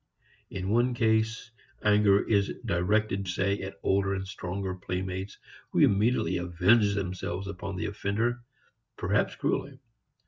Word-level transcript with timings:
In 0.49 0.69
one 0.71 0.95
case, 0.95 1.51
anger 1.83 2.23
is 2.27 2.51
directed 2.65 3.27
say 3.27 3.59
at 3.61 3.75
older 3.83 4.15
and 4.15 4.27
stronger 4.27 4.73
playmates 4.73 5.37
who 5.69 5.77
immediately 5.81 6.37
avenge 6.37 6.95
themselves 6.95 7.45
upon 7.45 7.75
the 7.75 7.85
offender, 7.85 8.39
perhaps 8.97 9.35
cruelly. 9.35 9.77